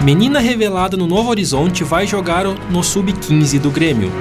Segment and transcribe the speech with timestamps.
[0.04, 4.12] Menina revelada no Novo Horizonte vai jogar no Sub-15 do Grêmio.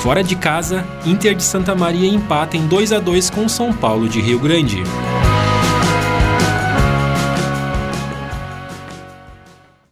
[0.00, 4.06] Fora de casa, Inter de Santa Maria empata em 2 a 2 com São Paulo
[4.06, 4.82] de Rio Grande.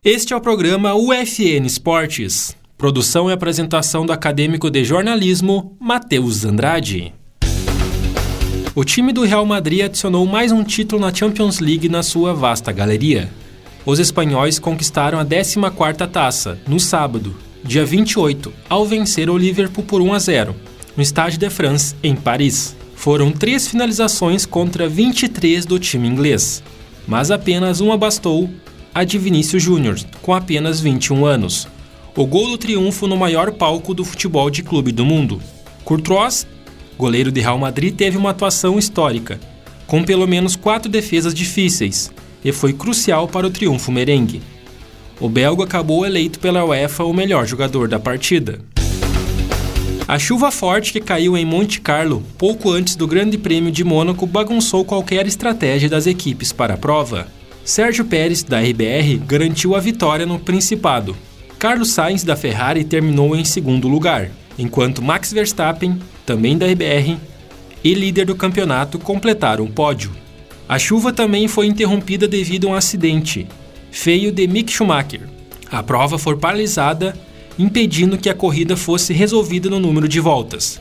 [0.08, 2.56] Este é o programa UFN Esportes.
[2.78, 7.12] Produção e apresentação do acadêmico de jornalismo Matheus Andrade.
[8.72, 12.70] O time do Real Madrid adicionou mais um título na Champions League na sua vasta
[12.70, 13.28] galeria.
[13.84, 17.34] Os espanhóis conquistaram a 14ª taça no sábado,
[17.64, 20.54] dia 28, ao vencer o Liverpool por 1 a 0,
[20.96, 22.76] no Stade de France, em Paris.
[22.94, 26.62] Foram três finalizações contra 23 do time inglês,
[27.08, 28.48] mas apenas uma bastou
[28.96, 31.68] a de Vinícius Júnior, com apenas 21 anos.
[32.16, 35.38] O gol do triunfo no maior palco do futebol de clube do mundo.
[35.84, 36.46] Courtois,
[36.96, 39.38] goleiro de Real Madrid, teve uma atuação histórica,
[39.86, 42.10] com pelo menos quatro defesas difíceis,
[42.42, 44.40] e foi crucial para o triunfo merengue.
[45.20, 48.60] O belga acabou eleito pela UEFA o melhor jogador da partida.
[50.08, 54.24] A chuva forte que caiu em Monte Carlo pouco antes do Grande Prêmio de Mônaco
[54.24, 57.28] bagunçou qualquer estratégia das equipes para a prova.
[57.66, 61.16] Sérgio Pérez, da RBR, garantiu a vitória no Principado.
[61.58, 67.18] Carlos Sainz, da Ferrari, terminou em segundo lugar, enquanto Max Verstappen, também da RBR,
[67.82, 70.12] e líder do campeonato, completaram o pódio.
[70.68, 73.48] A chuva também foi interrompida devido a um acidente
[73.90, 75.22] feio de Mick Schumacher.
[75.68, 77.16] A prova foi paralisada,
[77.58, 80.80] impedindo que a corrida fosse resolvida no número de voltas.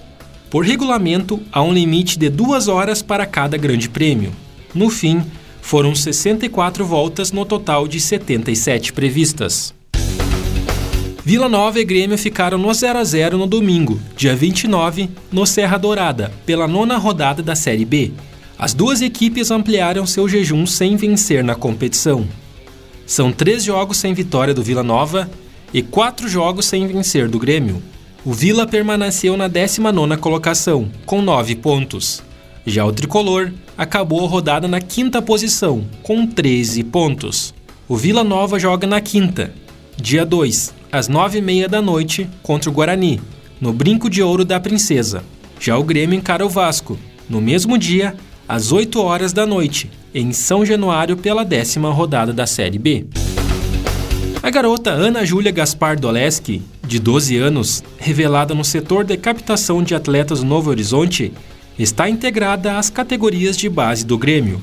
[0.52, 4.32] Por regulamento, há um limite de duas horas para cada grande prêmio.
[4.76, 5.24] No fim,
[5.66, 9.74] foram 64 voltas no total de 77 previstas.
[11.24, 15.80] Vila Nova e Grêmio ficaram no 0 a 0 no domingo, dia 29, no Serra
[15.80, 18.12] Dourada, pela nona rodada da Série B.
[18.60, 22.28] As duas equipes ampliaram seu jejum sem vencer na competição.
[23.08, 25.28] São três jogos sem vitória do Vila Nova
[25.74, 27.82] e quatro jogos sem vencer do Grêmio.
[28.24, 32.22] O Vila permaneceu na 19ª colocação, com nove pontos.
[32.68, 37.54] Já o tricolor acabou a rodada na quinta posição, com 13 pontos.
[37.88, 39.54] O Vila Nova joga na quinta,
[39.98, 43.22] dia 2, às 9h30 da noite, contra o Guarani,
[43.60, 45.24] no Brinco de Ouro da Princesa.
[45.60, 46.98] Já o Grêmio encara o Vasco,
[47.30, 48.16] no mesmo dia,
[48.48, 53.06] às 8 horas da noite, em São Januário, pela décima rodada da Série B.
[54.42, 59.96] A garota Ana Júlia Gaspar Doleski, de 12 anos, revelada no setor de captação de
[59.96, 61.34] atletas Novo Horizonte,
[61.78, 64.62] está integrada às categorias de base do Grêmio.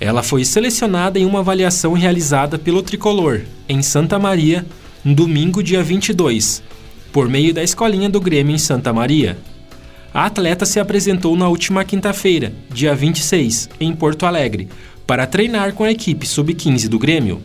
[0.00, 4.64] Ela foi selecionada em uma avaliação realizada pelo Tricolor, em Santa Maria,
[5.04, 6.62] no domingo, dia 22,
[7.12, 9.38] por meio da escolinha do Grêmio em Santa Maria.
[10.12, 14.68] A atleta se apresentou na última quinta-feira, dia 26, em Porto Alegre,
[15.06, 17.40] para treinar com a equipe sub-15 do Grêmio.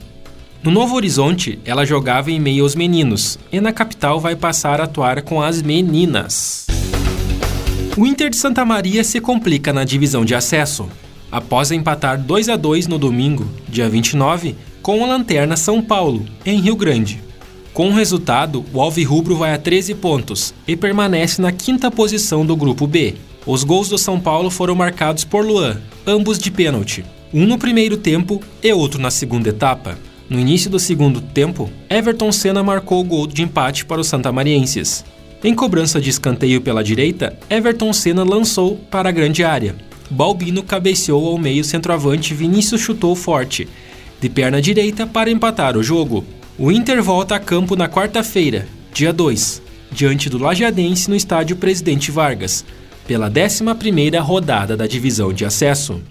[0.64, 4.86] No Novo Horizonte, ela jogava em meio aos meninos, e na capital vai passar a
[4.86, 6.65] atuar com as meninas.
[7.98, 10.90] O Inter de Santa Maria se complica na divisão de acesso.
[11.32, 16.60] Após empatar 2 a 2 no domingo, dia 29, com a lanterna São Paulo, em
[16.60, 17.24] Rio Grande.
[17.74, 22.54] Com o resultado, o Alvirrubro vai a 13 pontos e permanece na quinta posição do
[22.54, 23.16] grupo B.
[23.46, 27.96] Os gols do São Paulo foram marcados por Luan, ambos de pênalti, um no primeiro
[27.96, 29.98] tempo e outro na segunda etapa.
[30.30, 35.06] No início do segundo tempo, Everton Senna marcou o gol de empate para os santamarienses.
[35.46, 39.76] Em cobrança de escanteio pela direita, Everton Senna lançou para a grande área.
[40.10, 43.68] Balbino cabeceou ao meio centroavante Vinícius chutou forte,
[44.20, 46.26] de perna direita para empatar o jogo.
[46.58, 49.62] O Inter volta a campo na quarta-feira, dia 2,
[49.92, 52.66] diante do Lajadense no estádio Presidente Vargas,
[53.08, 56.02] pela 11ª rodada da divisão de acesso.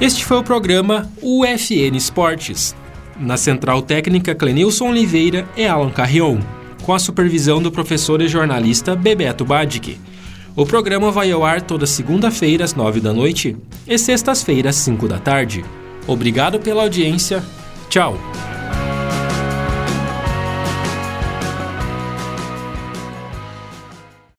[0.00, 2.74] Este foi o programa UFN Esportes.
[3.18, 6.38] Na central técnica, Clenilson Oliveira e Alan Carrion.
[6.84, 9.98] com a supervisão do professor e jornalista Bebeto Badic.
[10.56, 13.54] O programa vai ao ar toda segunda-feira às nove da noite
[13.86, 15.62] e sextas-feiras às cinco da tarde.
[16.06, 17.44] Obrigado pela audiência.
[17.90, 18.16] Tchau!